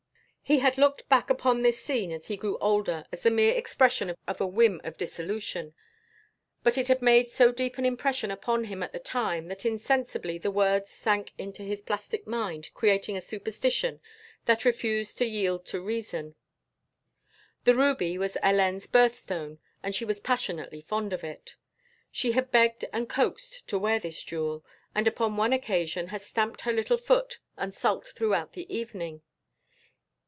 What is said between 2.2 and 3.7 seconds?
he grew older as the mere